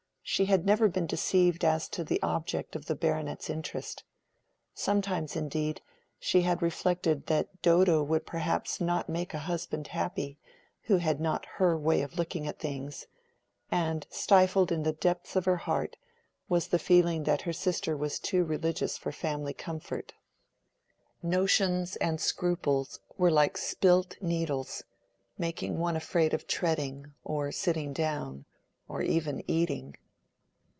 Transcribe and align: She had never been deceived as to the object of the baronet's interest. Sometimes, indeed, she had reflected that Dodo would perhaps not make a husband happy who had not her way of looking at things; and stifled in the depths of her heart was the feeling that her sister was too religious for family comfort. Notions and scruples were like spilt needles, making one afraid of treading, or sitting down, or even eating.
She 0.23 0.45
had 0.45 0.65
never 0.65 0.87
been 0.87 1.07
deceived 1.07 1.65
as 1.65 1.89
to 1.89 2.05
the 2.05 2.21
object 2.21 2.77
of 2.77 2.85
the 2.85 2.95
baronet's 2.95 3.49
interest. 3.49 4.05
Sometimes, 4.73 5.35
indeed, 5.35 5.81
she 6.19 6.43
had 6.43 6.61
reflected 6.61 7.25
that 7.25 7.61
Dodo 7.61 8.01
would 8.01 8.25
perhaps 8.25 8.79
not 8.79 9.09
make 9.09 9.33
a 9.33 9.39
husband 9.39 9.87
happy 9.87 10.39
who 10.83 10.97
had 10.97 11.19
not 11.19 11.45
her 11.57 11.77
way 11.77 12.01
of 12.01 12.17
looking 12.17 12.47
at 12.47 12.59
things; 12.59 13.07
and 13.69 14.07
stifled 14.09 14.71
in 14.71 14.83
the 14.83 14.93
depths 14.93 15.35
of 15.35 15.43
her 15.43 15.57
heart 15.57 15.97
was 16.47 16.69
the 16.69 16.79
feeling 16.79 17.23
that 17.25 17.41
her 17.41 17.51
sister 17.51 17.97
was 17.97 18.17
too 18.17 18.45
religious 18.45 18.97
for 18.97 19.11
family 19.11 19.53
comfort. 19.53 20.13
Notions 21.21 21.97
and 21.97 22.21
scruples 22.21 23.01
were 23.17 23.31
like 23.31 23.57
spilt 23.57 24.15
needles, 24.21 24.85
making 25.37 25.77
one 25.77 25.97
afraid 25.97 26.33
of 26.33 26.47
treading, 26.47 27.13
or 27.25 27.51
sitting 27.51 27.91
down, 27.91 28.45
or 28.87 29.01
even 29.01 29.43
eating. 29.45 29.97